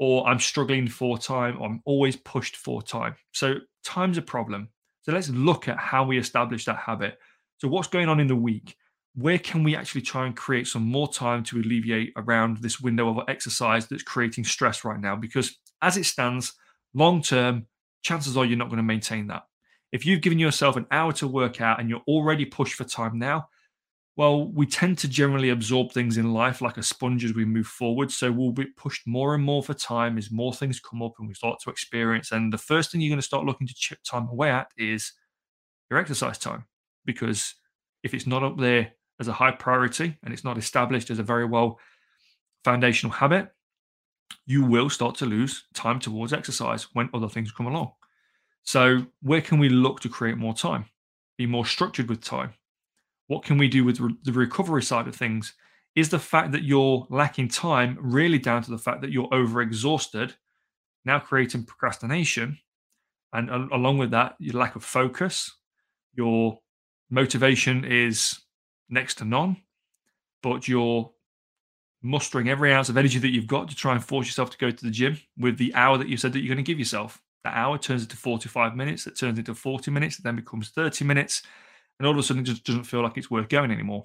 or 0.00 0.26
I'm 0.26 0.40
struggling 0.40 0.88
for 0.88 1.18
time, 1.18 1.62
I'm 1.62 1.82
always 1.84 2.16
pushed 2.16 2.56
for 2.56 2.82
time. 2.82 3.14
So 3.32 3.54
time's 3.84 4.18
a 4.18 4.22
problem. 4.22 4.70
So 5.02 5.12
let's 5.12 5.28
look 5.30 5.68
at 5.68 5.78
how 5.78 6.04
we 6.04 6.18
establish 6.18 6.64
that 6.64 6.78
habit. 6.78 7.16
So 7.58 7.68
what's 7.68 7.88
going 7.88 8.08
on 8.08 8.18
in 8.18 8.26
the 8.26 8.34
week? 8.34 8.76
Where 9.14 9.38
can 9.38 9.62
we 9.62 9.76
actually 9.76 10.02
try 10.02 10.26
and 10.26 10.36
create 10.36 10.66
some 10.66 10.82
more 10.82 11.08
time 11.08 11.44
to 11.44 11.58
alleviate 11.58 12.12
around 12.16 12.58
this 12.58 12.80
window 12.80 13.08
of 13.08 13.28
exercise 13.28 13.86
that's 13.86 14.02
creating 14.02 14.44
stress 14.44 14.84
right 14.84 15.00
now? 15.00 15.14
Because 15.14 15.56
as 15.82 15.96
it 15.96 16.04
stands, 16.04 16.52
long 16.94 17.22
term, 17.22 17.66
chances 18.02 18.36
are 18.36 18.44
you're 18.44 18.58
not 18.58 18.68
going 18.68 18.78
to 18.78 18.82
maintain 18.82 19.26
that. 19.28 19.44
If 19.92 20.04
you've 20.04 20.20
given 20.20 20.38
yourself 20.38 20.76
an 20.76 20.86
hour 20.90 21.12
to 21.14 21.28
work 21.28 21.60
out 21.60 21.80
and 21.80 21.88
you're 21.88 22.02
already 22.08 22.44
pushed 22.44 22.74
for 22.74 22.84
time 22.84 23.18
now, 23.18 23.48
well, 24.16 24.48
we 24.48 24.66
tend 24.66 24.96
to 24.98 25.08
generally 25.08 25.50
absorb 25.50 25.92
things 25.92 26.16
in 26.16 26.32
life 26.32 26.62
like 26.62 26.78
a 26.78 26.82
sponge 26.82 27.22
as 27.24 27.34
we 27.34 27.44
move 27.44 27.66
forward. 27.66 28.10
So 28.10 28.32
we'll 28.32 28.52
be 28.52 28.64
pushed 28.64 29.06
more 29.06 29.34
and 29.34 29.44
more 29.44 29.62
for 29.62 29.74
time 29.74 30.16
as 30.16 30.30
more 30.30 30.54
things 30.54 30.80
come 30.80 31.02
up 31.02 31.12
and 31.18 31.28
we 31.28 31.34
start 31.34 31.60
to 31.64 31.70
experience. 31.70 32.32
And 32.32 32.50
the 32.50 32.58
first 32.58 32.90
thing 32.90 33.02
you're 33.02 33.10
going 33.10 33.20
to 33.20 33.26
start 33.26 33.44
looking 33.44 33.66
to 33.66 33.74
chip 33.74 33.98
time 34.02 34.28
away 34.28 34.50
at 34.50 34.68
is 34.78 35.12
your 35.90 36.00
exercise 36.00 36.38
time. 36.38 36.64
Because 37.04 37.54
if 38.02 38.14
it's 38.14 38.26
not 38.26 38.42
up 38.42 38.58
there 38.58 38.92
as 39.20 39.28
a 39.28 39.34
high 39.34 39.50
priority 39.50 40.16
and 40.22 40.32
it's 40.32 40.44
not 40.44 40.56
established 40.56 41.10
as 41.10 41.18
a 41.18 41.22
very 41.22 41.44
well 41.44 41.78
foundational 42.64 43.12
habit, 43.12 43.50
you 44.46 44.64
will 44.64 44.88
start 44.88 45.16
to 45.16 45.26
lose 45.26 45.64
time 45.74 45.98
towards 45.98 46.32
exercise 46.32 46.88
when 46.94 47.10
other 47.12 47.28
things 47.28 47.52
come 47.52 47.66
along. 47.66 47.92
So, 48.62 49.06
where 49.22 49.40
can 49.40 49.58
we 49.58 49.68
look 49.68 50.00
to 50.00 50.08
create 50.08 50.36
more 50.36 50.54
time? 50.54 50.86
Be 51.38 51.46
more 51.46 51.66
structured 51.66 52.08
with 52.08 52.22
time. 52.22 52.54
What 53.28 53.44
can 53.44 53.58
we 53.58 53.68
do 53.68 53.84
with 53.84 54.00
re- 54.00 54.16
the 54.22 54.32
recovery 54.32 54.82
side 54.82 55.08
of 55.08 55.14
things? 55.14 55.54
Is 55.94 56.10
the 56.10 56.18
fact 56.18 56.52
that 56.52 56.64
you're 56.64 57.06
lacking 57.10 57.48
time 57.48 57.98
really 58.00 58.38
down 58.38 58.62
to 58.62 58.70
the 58.70 58.78
fact 58.78 59.00
that 59.00 59.10
you're 59.10 59.28
overexhausted, 59.28 60.34
now 61.04 61.18
creating 61.18 61.64
procrastination? 61.64 62.58
And 63.32 63.50
along 63.50 63.98
with 63.98 64.10
that, 64.12 64.34
your 64.38 64.54
lack 64.54 64.76
of 64.76 64.84
focus, 64.84 65.50
your 66.14 66.58
motivation 67.10 67.84
is 67.84 68.38
next 68.88 69.16
to 69.16 69.24
none, 69.24 69.58
but 70.42 70.68
you're 70.68 71.10
mustering 72.06 72.48
every 72.48 72.72
ounce 72.72 72.88
of 72.88 72.96
energy 72.96 73.18
that 73.18 73.30
you've 73.30 73.46
got 73.46 73.68
to 73.68 73.76
try 73.76 73.92
and 73.92 74.04
force 74.04 74.26
yourself 74.26 74.50
to 74.50 74.58
go 74.58 74.70
to 74.70 74.84
the 74.84 74.90
gym 74.90 75.18
with 75.36 75.58
the 75.58 75.74
hour 75.74 75.98
that 75.98 76.08
you 76.08 76.16
said 76.16 76.32
that 76.32 76.40
you're 76.40 76.54
going 76.54 76.64
to 76.64 76.70
give 76.70 76.78
yourself. 76.78 77.20
That 77.44 77.56
hour 77.56 77.78
turns 77.78 78.02
into 78.02 78.16
45 78.16 78.74
minutes, 78.74 79.06
it 79.06 79.18
turns 79.18 79.38
into 79.38 79.54
40 79.54 79.90
minutes, 79.90 80.18
it 80.18 80.22
then 80.22 80.36
becomes 80.36 80.70
30 80.70 81.04
minutes, 81.04 81.42
and 81.98 82.06
all 82.06 82.12
of 82.12 82.18
a 82.18 82.22
sudden 82.22 82.42
it 82.42 82.46
just 82.46 82.64
doesn't 82.64 82.84
feel 82.84 83.02
like 83.02 83.16
it's 83.16 83.30
worth 83.30 83.48
going 83.48 83.70
anymore. 83.70 84.04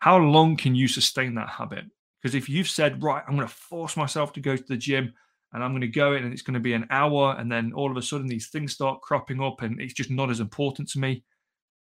How 0.00 0.16
long 0.16 0.56
can 0.56 0.74
you 0.74 0.88
sustain 0.88 1.34
that 1.34 1.48
habit? 1.48 1.84
Because 2.20 2.34
if 2.34 2.48
you've 2.48 2.68
said, 2.68 3.02
right, 3.02 3.22
I'm 3.26 3.36
going 3.36 3.46
to 3.46 3.54
force 3.54 3.96
myself 3.96 4.32
to 4.34 4.40
go 4.40 4.56
to 4.56 4.66
the 4.66 4.76
gym 4.76 5.12
and 5.52 5.64
I'm 5.64 5.72
going 5.72 5.80
to 5.80 5.88
go 5.88 6.14
in 6.14 6.24
and 6.24 6.32
it's 6.32 6.42
going 6.42 6.54
to 6.54 6.60
be 6.60 6.74
an 6.74 6.86
hour, 6.90 7.34
and 7.36 7.50
then 7.50 7.72
all 7.72 7.90
of 7.90 7.96
a 7.96 8.02
sudden 8.02 8.28
these 8.28 8.48
things 8.50 8.72
start 8.72 9.00
cropping 9.00 9.42
up 9.42 9.62
and 9.62 9.80
it's 9.80 9.94
just 9.94 10.10
not 10.10 10.30
as 10.30 10.38
important 10.38 10.88
to 10.90 11.00
me, 11.00 11.24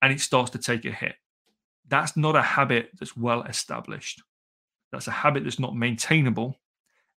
and 0.02 0.12
it 0.12 0.20
starts 0.20 0.50
to 0.52 0.58
take 0.58 0.86
a 0.86 0.92
hit. 0.92 1.16
That's 1.88 2.18
not 2.18 2.36
a 2.36 2.42
habit 2.42 2.90
that's 3.00 3.16
well 3.16 3.44
established. 3.44 4.24
That's 4.92 5.08
a 5.08 5.12
habit 5.12 5.44
that's 5.44 5.60
not 5.60 5.76
maintainable, 5.76 6.60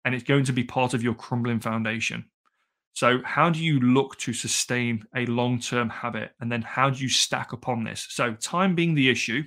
and 0.05 0.13
it's 0.13 0.23
going 0.23 0.45
to 0.45 0.53
be 0.53 0.63
part 0.63 0.93
of 0.93 1.03
your 1.03 1.13
crumbling 1.13 1.59
foundation. 1.59 2.25
So, 2.93 3.21
how 3.25 3.49
do 3.49 3.63
you 3.63 3.79
look 3.79 4.17
to 4.19 4.33
sustain 4.33 5.05
a 5.15 5.25
long 5.25 5.59
term 5.59 5.89
habit? 5.89 6.31
And 6.39 6.51
then, 6.51 6.61
how 6.61 6.91
do 6.91 7.01
you 7.01 7.09
stack 7.09 7.51
upon 7.51 7.83
this? 7.83 8.05
So, 8.09 8.33
time 8.35 8.75
being 8.75 8.93
the 8.93 9.09
issue, 9.09 9.43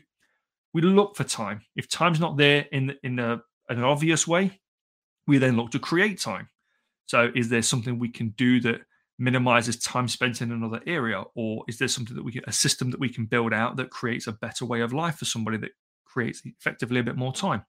we 0.74 0.82
look 0.82 1.16
for 1.16 1.24
time. 1.24 1.62
If 1.76 1.88
time's 1.88 2.18
not 2.18 2.36
there 2.36 2.66
in, 2.72 2.94
in 3.04 3.18
a, 3.20 3.40
an 3.68 3.84
obvious 3.84 4.26
way, 4.26 4.60
we 5.26 5.38
then 5.38 5.56
look 5.56 5.70
to 5.70 5.78
create 5.78 6.20
time. 6.20 6.48
So, 7.06 7.30
is 7.36 7.48
there 7.48 7.62
something 7.62 7.98
we 7.98 8.08
can 8.08 8.30
do 8.30 8.60
that 8.62 8.80
minimizes 9.18 9.78
time 9.78 10.08
spent 10.08 10.42
in 10.42 10.50
another 10.50 10.80
area? 10.84 11.22
Or 11.36 11.64
is 11.68 11.78
there 11.78 11.88
something 11.88 12.16
that 12.16 12.24
we 12.24 12.32
can, 12.32 12.42
a 12.48 12.52
system 12.52 12.90
that 12.90 13.00
we 13.00 13.08
can 13.08 13.26
build 13.26 13.52
out 13.52 13.76
that 13.76 13.90
creates 13.90 14.26
a 14.26 14.32
better 14.32 14.64
way 14.64 14.80
of 14.80 14.92
life 14.92 15.16
for 15.16 15.24
somebody 15.24 15.56
that 15.58 15.70
creates 16.04 16.42
effectively 16.44 16.98
a 16.98 17.04
bit 17.04 17.16
more 17.16 17.32
time? 17.32 17.64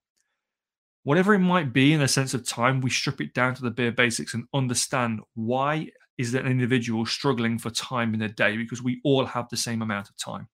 Whatever 1.07 1.33
it 1.33 1.39
might 1.39 1.71
be 1.71 1.93
in 1.93 2.01
a 2.01 2.07
sense 2.07 2.33
of 2.33 2.45
time, 2.45 2.81
we 2.81 2.89
strip 2.89 3.21
it 3.21 3.33
down 3.33 3.55
to 3.55 3.61
the 3.61 3.71
bare 3.71 3.93
basics 3.93 4.33
and 4.33 4.43
understand 4.53 5.21
why 5.35 5.87
is 6.17 6.33
that 6.33 6.43
an 6.43 6.51
individual 6.51 7.05
struggling 7.05 7.57
for 7.57 7.69
time 7.69 8.13
in 8.13 8.21
a 8.21 8.27
day 8.27 8.57
because 8.57 8.83
we 8.83 8.99
all 9.05 9.23
have 9.23 9.47
the 9.47 9.55
same 9.55 9.81
amount 9.81 10.09
of 10.09 10.17
time. 10.17 10.49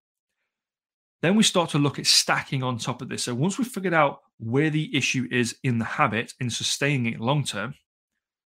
Then 1.24 1.36
we 1.36 1.41
start 1.41 1.72
to 1.72 1.79
look 1.79 1.98
at 1.98 2.05
stacking 2.05 2.62
on 2.62 2.77
top 2.77 3.01
of 3.01 3.10
this. 3.10 3.24
So 3.24 3.33
once 3.33 3.57
we've 3.57 3.65
figured 3.65 3.95
out 3.95 4.19
where 4.38 4.69
the 4.69 4.95
issue 4.95 5.27
is 5.31 5.55
in 5.63 5.79
the 5.79 5.86
habit 5.86 6.33
in 6.39 6.51
sustaining 6.51 7.13
it 7.13 7.19
long 7.19 7.43
term, 7.43 7.74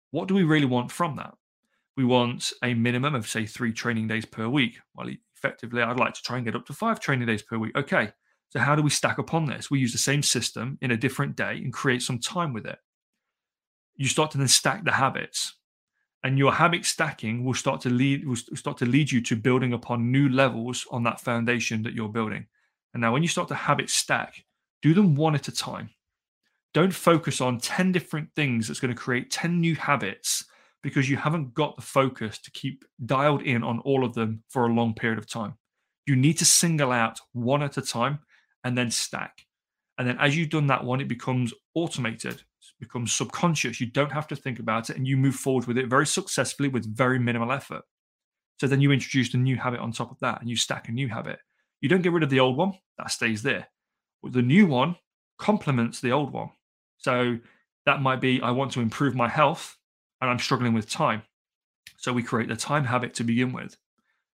what 0.09 0.27
do 0.27 0.33
we 0.33 0.43
really 0.43 0.65
want 0.65 0.91
from 0.91 1.17
that? 1.17 1.35
We 1.95 2.03
want 2.03 2.51
a 2.63 2.73
minimum 2.73 3.13
of 3.13 3.27
say 3.27 3.45
three 3.45 3.73
training 3.73 4.07
days 4.07 4.25
per 4.25 4.49
week. 4.49 4.79
Well, 4.95 5.09
effectively, 5.37 5.83
I'd 5.83 5.99
like 5.99 6.15
to 6.15 6.23
try 6.23 6.37
and 6.37 6.45
get 6.45 6.55
up 6.55 6.65
to 6.65 6.73
five 6.73 6.99
training 6.99 7.27
days 7.27 7.43
per 7.43 7.59
week. 7.59 7.77
Okay, 7.77 8.11
so, 8.51 8.59
how 8.59 8.75
do 8.75 8.81
we 8.81 8.89
stack 8.89 9.17
upon 9.17 9.45
this? 9.45 9.71
We 9.71 9.79
use 9.79 9.93
the 9.93 9.97
same 9.97 10.21
system 10.21 10.77
in 10.81 10.91
a 10.91 10.97
different 10.97 11.37
day 11.37 11.53
and 11.53 11.71
create 11.71 12.01
some 12.01 12.19
time 12.19 12.51
with 12.51 12.65
it. 12.65 12.77
You 13.95 14.07
start 14.07 14.31
to 14.31 14.37
then 14.37 14.49
stack 14.49 14.83
the 14.83 14.91
habits, 14.91 15.55
and 16.23 16.37
your 16.37 16.51
habit 16.51 16.85
stacking 16.85 17.45
will 17.45 17.53
start 17.53 17.79
to 17.81 17.89
lead 17.89 18.27
will 18.27 18.35
start 18.35 18.77
to 18.79 18.85
lead 18.85 19.09
you 19.09 19.21
to 19.21 19.37
building 19.37 19.71
upon 19.71 20.11
new 20.11 20.27
levels 20.27 20.85
on 20.91 21.03
that 21.03 21.21
foundation 21.21 21.81
that 21.83 21.93
you're 21.93 22.09
building. 22.09 22.45
And 22.93 22.99
now, 22.99 23.13
when 23.13 23.21
you 23.21 23.29
start 23.29 23.47
to 23.49 23.55
habit 23.55 23.89
stack, 23.89 24.43
do 24.81 24.93
them 24.93 25.15
one 25.15 25.35
at 25.35 25.47
a 25.47 25.51
time. 25.53 25.89
Don't 26.73 26.93
focus 26.93 27.39
on 27.39 27.59
10 27.59 27.91
different 27.91 28.29
things 28.35 28.67
that's 28.67 28.79
going 28.79 28.93
to 28.93 29.01
create 29.01 29.31
10 29.31 29.61
new 29.61 29.75
habits 29.75 30.45
because 30.83 31.09
you 31.09 31.15
haven't 31.15 31.53
got 31.53 31.75
the 31.75 31.81
focus 31.81 32.37
to 32.39 32.51
keep 32.51 32.83
dialed 33.05 33.43
in 33.43 33.63
on 33.63 33.79
all 33.79 34.03
of 34.03 34.13
them 34.13 34.43
for 34.49 34.65
a 34.65 34.73
long 34.73 34.93
period 34.93 35.19
of 35.19 35.29
time. 35.29 35.53
You 36.05 36.15
need 36.15 36.37
to 36.39 36.45
single 36.45 36.91
out 36.91 37.19
one 37.33 37.61
at 37.61 37.77
a 37.77 37.81
time 37.81 38.19
and 38.63 38.77
then 38.77 38.91
stack. 38.91 39.45
And 39.97 40.07
then 40.07 40.17
as 40.19 40.35
you've 40.35 40.49
done 40.49 40.67
that 40.67 40.83
one, 40.83 41.01
it 41.01 41.07
becomes 41.07 41.53
automated, 41.75 42.33
it 42.33 42.79
becomes 42.79 43.13
subconscious. 43.13 43.79
You 43.79 43.87
don't 43.87 44.11
have 44.11 44.27
to 44.29 44.35
think 44.35 44.59
about 44.59 44.89
it 44.89 44.97
and 44.97 45.07
you 45.07 45.17
move 45.17 45.35
forward 45.35 45.67
with 45.67 45.77
it 45.77 45.87
very 45.87 46.07
successfully 46.07 46.69
with 46.69 46.95
very 46.95 47.19
minimal 47.19 47.51
effort. 47.51 47.83
So 48.59 48.67
then 48.67 48.81
you 48.81 48.91
introduce 48.91 49.33
a 49.33 49.37
new 49.37 49.57
habit 49.57 49.79
on 49.79 49.91
top 49.91 50.11
of 50.11 50.19
that 50.19 50.39
and 50.41 50.49
you 50.49 50.55
stack 50.55 50.87
a 50.87 50.91
new 50.91 51.07
habit. 51.07 51.39
You 51.81 51.89
don't 51.89 52.01
get 52.01 52.11
rid 52.11 52.23
of 52.23 52.29
the 52.29 52.39
old 52.39 52.57
one, 52.57 52.73
that 52.97 53.11
stays 53.11 53.41
there. 53.41 53.67
But 54.21 54.33
the 54.33 54.41
new 54.41 54.67
one 54.67 54.95
complements 55.39 55.99
the 55.99 56.11
old 56.11 56.31
one. 56.31 56.49
So 56.97 57.39
that 57.85 58.01
might 58.01 58.21
be 58.21 58.41
I 58.41 58.51
want 58.51 58.71
to 58.73 58.81
improve 58.81 59.15
my 59.15 59.27
health 59.27 59.77
and 60.21 60.29
I'm 60.29 60.39
struggling 60.39 60.73
with 60.73 60.89
time. 60.89 61.23
So 61.97 62.13
we 62.13 62.23
create 62.23 62.49
the 62.49 62.55
time 62.55 62.85
habit 62.85 63.13
to 63.15 63.23
begin 63.23 63.51
with. 63.51 63.77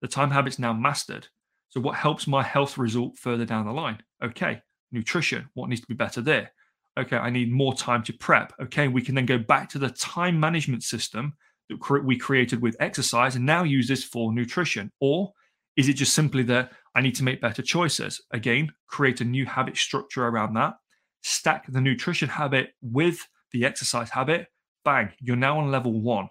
The 0.02 0.08
time 0.08 0.32
habit's 0.32 0.60
now 0.60 0.74
mastered. 0.74 1.28
So, 1.70 1.82
what 1.82 1.96
helps 1.96 2.28
my 2.28 2.44
health 2.44 2.78
result 2.78 3.18
further 3.18 3.46
down 3.46 3.66
the 3.66 3.74
line? 3.74 4.02
Okay, 4.26 4.62
nutrition. 4.92 5.48
What 5.54 5.70
needs 5.70 5.82
to 5.82 5.88
be 5.88 5.94
better 5.94 6.22
there? 6.22 6.52
Okay, 6.98 7.18
I 7.18 7.30
need 7.30 7.52
more 7.52 7.76
time 7.76 8.04
to 8.04 8.14
prep. 8.14 8.54
Okay, 8.62 8.88
we 8.88 9.02
can 9.02 9.16
then 9.16 9.26
go 9.26 9.38
back 9.38 9.70
to 9.70 9.80
the 9.80 9.90
time 9.90 10.40
management 10.40 10.84
system 10.84 11.34
that 11.70 12.04
we 12.04 12.18
created 12.18 12.62
with 12.62 12.76
exercise 12.80 13.36
and 13.36 13.46
now 13.46 13.64
use 13.64 13.88
this 13.88 14.04
for 14.04 14.34
nutrition. 14.34 14.92
Or 15.00 15.34
is 15.76 15.90
it 15.90 15.94
just 15.94 16.14
simply 16.14 16.44
that 16.44 16.72
I 16.96 17.02
need 17.02 17.16
to 17.16 17.24
make 17.24 17.42
better 17.42 17.62
choices? 17.62 18.22
Again, 18.32 18.72
create 18.88 19.22
a 19.22 19.26
new 19.26 19.46
habit 19.46 19.78
structure 19.78 20.26
around 20.26 20.54
that, 20.56 20.76
stack 21.22 21.66
the 21.72 21.82
nutrition 21.82 22.30
habit 22.30 22.70
with 22.82 23.28
the 23.52 23.66
exercise 23.66 24.10
habit. 24.10 24.48
Bang, 24.86 25.12
you're 25.20 25.36
now 25.36 25.60
on 25.60 25.72
level 25.72 26.00
one. 26.02 26.30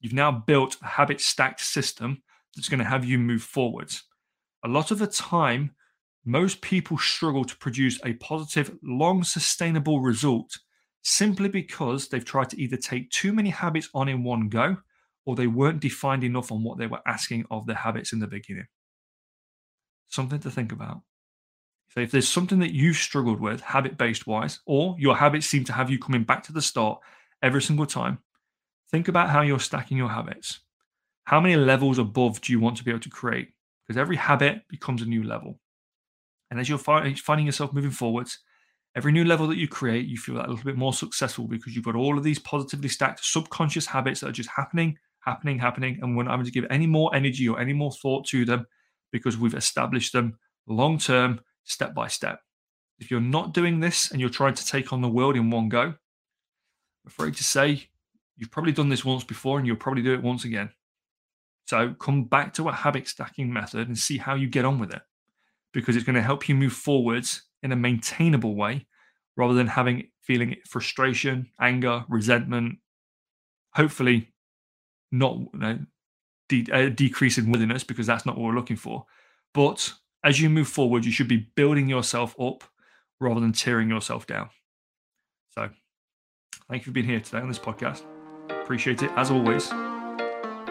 You've 0.00 0.12
now 0.12 0.32
built 0.32 0.76
a 0.82 0.86
habit 0.86 1.20
stacked 1.20 1.60
system 1.60 2.22
that's 2.56 2.68
going 2.68 2.78
to 2.78 2.84
have 2.84 3.04
you 3.04 3.18
move 3.18 3.42
forwards 3.42 4.04
a 4.64 4.68
lot 4.68 4.90
of 4.90 4.98
the 4.98 5.06
time, 5.06 5.74
most 6.24 6.60
people 6.60 6.98
struggle 6.98 7.44
to 7.44 7.56
produce 7.56 8.00
a 8.04 8.14
positive, 8.14 8.76
long 8.82 9.24
sustainable 9.24 10.00
result 10.00 10.58
simply 11.02 11.48
because 11.48 12.08
they've 12.08 12.24
tried 12.24 12.48
to 12.50 12.60
either 12.60 12.76
take 12.76 13.10
too 13.10 13.32
many 13.32 13.50
habits 13.50 13.88
on 13.92 14.08
in 14.08 14.22
one 14.22 14.48
go 14.48 14.76
or 15.24 15.34
they 15.34 15.46
weren't 15.46 15.80
defined 15.80 16.24
enough 16.24 16.52
on 16.52 16.62
what 16.62 16.78
they 16.78 16.86
were 16.86 17.00
asking 17.06 17.44
of 17.50 17.66
their 17.66 17.76
habits 17.76 18.12
in 18.12 18.20
the 18.20 18.26
beginning. 18.26 18.66
Something 20.08 20.40
to 20.40 20.50
think 20.50 20.72
about. 20.72 21.00
So, 21.88 22.00
if 22.00 22.10
there's 22.10 22.28
something 22.28 22.60
that 22.60 22.72
you've 22.72 22.96
struggled 22.96 23.40
with 23.40 23.60
habit 23.60 23.98
based 23.98 24.26
wise, 24.26 24.60
or 24.66 24.96
your 24.98 25.16
habits 25.16 25.46
seem 25.46 25.64
to 25.64 25.72
have 25.72 25.90
you 25.90 25.98
coming 25.98 26.24
back 26.24 26.42
to 26.44 26.52
the 26.52 26.62
start 26.62 27.00
every 27.42 27.62
single 27.62 27.86
time, 27.86 28.18
think 28.90 29.08
about 29.08 29.30
how 29.30 29.42
you're 29.42 29.60
stacking 29.60 29.98
your 29.98 30.08
habits. 30.08 30.60
How 31.24 31.40
many 31.40 31.56
levels 31.56 31.98
above 31.98 32.40
do 32.40 32.52
you 32.52 32.60
want 32.60 32.76
to 32.78 32.84
be 32.84 32.90
able 32.90 33.00
to 33.00 33.10
create? 33.10 33.48
Because 33.86 33.98
every 33.98 34.16
habit 34.16 34.62
becomes 34.68 35.02
a 35.02 35.06
new 35.06 35.22
level. 35.22 35.58
And 36.52 36.60
as 36.60 36.68
you're 36.68 36.76
finding 36.76 37.46
yourself 37.46 37.72
moving 37.72 37.90
forwards, 37.90 38.40
every 38.94 39.10
new 39.10 39.24
level 39.24 39.46
that 39.46 39.56
you 39.56 39.66
create, 39.66 40.06
you 40.06 40.18
feel 40.18 40.34
that 40.34 40.48
a 40.48 40.50
little 40.50 40.66
bit 40.66 40.76
more 40.76 40.92
successful 40.92 41.46
because 41.46 41.74
you've 41.74 41.86
got 41.86 41.96
all 41.96 42.18
of 42.18 42.24
these 42.24 42.38
positively 42.38 42.90
stacked 42.90 43.24
subconscious 43.24 43.86
habits 43.86 44.20
that 44.20 44.28
are 44.28 44.32
just 44.32 44.50
happening, 44.54 44.98
happening, 45.20 45.58
happening. 45.58 45.98
And 46.02 46.14
we're 46.14 46.24
not 46.24 46.32
having 46.32 46.44
to 46.44 46.52
give 46.52 46.66
any 46.68 46.86
more 46.86 47.14
energy 47.14 47.48
or 47.48 47.58
any 47.58 47.72
more 47.72 47.90
thought 47.90 48.26
to 48.26 48.44
them 48.44 48.66
because 49.12 49.38
we've 49.38 49.54
established 49.54 50.12
them 50.12 50.36
long 50.66 50.98
term, 50.98 51.40
step 51.64 51.94
by 51.94 52.08
step. 52.08 52.40
If 52.98 53.10
you're 53.10 53.18
not 53.18 53.54
doing 53.54 53.80
this 53.80 54.10
and 54.10 54.20
you're 54.20 54.28
trying 54.28 54.52
to 54.52 54.66
take 54.66 54.92
on 54.92 55.00
the 55.00 55.08
world 55.08 55.36
in 55.36 55.48
one 55.48 55.70
go, 55.70 55.80
I'm 55.84 55.96
afraid 57.06 57.34
to 57.36 57.44
say 57.44 57.88
you've 58.36 58.50
probably 58.50 58.72
done 58.72 58.90
this 58.90 59.06
once 59.06 59.24
before 59.24 59.56
and 59.56 59.66
you'll 59.66 59.76
probably 59.76 60.02
do 60.02 60.12
it 60.12 60.22
once 60.22 60.44
again. 60.44 60.68
So 61.64 61.94
come 61.94 62.24
back 62.24 62.52
to 62.54 62.68
a 62.68 62.72
habit 62.72 63.08
stacking 63.08 63.50
method 63.50 63.88
and 63.88 63.96
see 63.96 64.18
how 64.18 64.34
you 64.34 64.48
get 64.48 64.66
on 64.66 64.78
with 64.78 64.92
it 64.92 65.00
because 65.72 65.96
it's 65.96 66.04
going 66.04 66.16
to 66.16 66.22
help 66.22 66.48
you 66.48 66.54
move 66.54 66.72
forwards 66.72 67.42
in 67.62 67.72
a 67.72 67.76
maintainable 67.76 68.54
way 68.54 68.86
rather 69.36 69.54
than 69.54 69.66
having 69.66 70.08
feeling 70.20 70.56
frustration, 70.66 71.48
anger, 71.60 72.04
resentment, 72.08 72.78
hopefully 73.74 74.32
not 75.10 75.36
you 75.36 75.48
know, 75.54 75.78
de- 76.48 76.72
uh, 76.72 76.88
decrease 76.88 77.38
in 77.38 77.50
willingness 77.50 77.84
because 77.84 78.06
that's 78.06 78.26
not 78.26 78.36
what 78.36 78.46
we're 78.46 78.58
looking 78.58 78.76
for. 78.76 79.04
But 79.54 79.92
as 80.24 80.40
you 80.40 80.48
move 80.48 80.68
forward, 80.68 81.04
you 81.04 81.12
should 81.12 81.28
be 81.28 81.48
building 81.56 81.88
yourself 81.88 82.38
up 82.40 82.64
rather 83.20 83.40
than 83.40 83.52
tearing 83.52 83.88
yourself 83.88 84.26
down. 84.26 84.50
So, 85.50 85.68
thank 86.68 86.82
you 86.82 86.86
for 86.86 86.92
being 86.92 87.06
here 87.06 87.20
today 87.20 87.38
on 87.38 87.48
this 87.48 87.58
podcast. 87.58 88.02
Appreciate 88.48 89.02
it 89.02 89.10
as 89.16 89.30
always. 89.30 89.70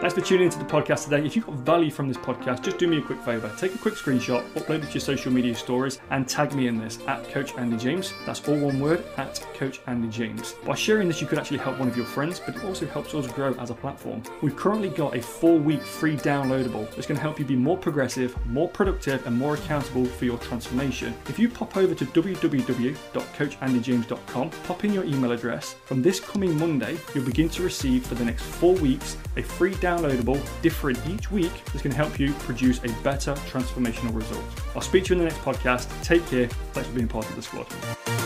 Thanks 0.02 0.16
for 0.16 0.20
tuning 0.20 0.46
into 0.46 0.58
the 0.58 0.64
podcast 0.64 1.04
today. 1.04 1.24
If 1.24 1.36
you 1.36 1.42
got 1.42 1.54
value 1.58 1.92
from 1.92 2.08
this 2.08 2.16
podcast, 2.16 2.64
just 2.64 2.76
do 2.76 2.88
me 2.88 2.98
a 2.98 3.00
quick 3.00 3.20
favor. 3.20 3.48
Take 3.56 3.76
a 3.76 3.78
quick 3.78 3.94
screenshot, 3.94 4.42
upload 4.54 4.82
it 4.82 4.88
to 4.88 4.94
your 4.94 5.00
social 5.00 5.32
media 5.32 5.54
stories, 5.54 6.00
and 6.10 6.28
tag 6.28 6.56
me 6.56 6.66
in 6.66 6.76
this 6.76 6.98
at 7.06 7.22
Coach 7.28 7.54
Andy 7.54 7.76
James. 7.76 8.12
That's 8.26 8.40
all 8.48 8.58
one 8.58 8.80
word 8.80 9.04
at 9.16 9.38
Coach 9.54 9.80
Andy 9.86 10.08
James. 10.08 10.56
By 10.64 10.74
sharing 10.74 11.06
this, 11.06 11.20
you 11.20 11.28
could 11.28 11.38
actually 11.38 11.58
help 11.58 11.78
one 11.78 11.86
of 11.86 11.96
your 11.96 12.04
friends, 12.04 12.40
but 12.40 12.56
it 12.56 12.64
also 12.64 12.84
helps 12.86 13.14
us 13.14 13.28
grow 13.28 13.54
as 13.60 13.70
a 13.70 13.74
platform. 13.74 14.24
We've 14.40 14.56
currently 14.56 14.88
got 14.88 15.14
a 15.14 15.22
four 15.22 15.56
week 15.56 15.82
free 15.82 16.16
downloadable 16.16 16.92
that's 16.96 17.06
going 17.06 17.14
to 17.14 17.22
help 17.22 17.38
you 17.38 17.44
be 17.44 17.54
more 17.54 17.78
progressive, 17.78 18.36
more 18.48 18.68
productive, 18.68 19.24
and 19.24 19.38
more 19.38 19.54
accountable 19.54 20.06
for 20.06 20.24
your 20.24 20.38
transformation. 20.38 21.14
If 21.28 21.38
you 21.38 21.48
pop 21.48 21.76
over 21.76 21.94
to 21.94 22.04
www.coachandyjames.com, 22.04 24.50
pop 24.50 24.84
in 24.84 24.92
your 24.92 25.04
email 25.04 25.30
address, 25.30 25.76
from 25.84 26.02
this 26.02 26.18
coming 26.18 26.58
Monday, 26.58 26.98
you'll 27.14 27.24
begin 27.24 27.48
to 27.50 27.62
receive 27.62 28.04
for 28.04 28.16
the 28.16 28.24
next 28.24 28.42
four 28.42 28.74
weeks 28.74 29.16
a 29.36 29.42
free 29.42 29.74
download 29.74 29.91
downloadable, 29.92 30.40
different 30.62 30.98
each 31.06 31.30
week, 31.30 31.52
that's 31.66 31.82
going 31.82 31.90
to 31.90 31.96
help 31.96 32.18
you 32.18 32.32
produce 32.34 32.78
a 32.84 33.02
better 33.02 33.34
transformational 33.50 34.14
result. 34.14 34.44
I'll 34.74 34.82
speak 34.82 35.04
to 35.04 35.14
you 35.14 35.20
in 35.20 35.26
the 35.26 35.30
next 35.30 35.44
podcast. 35.44 35.88
Take 36.02 36.26
care. 36.26 36.48
Thanks 36.72 36.88
for 36.88 36.94
being 36.94 37.08
part 37.08 37.28
of 37.28 37.36
the 37.36 37.42
squad. 37.42 38.21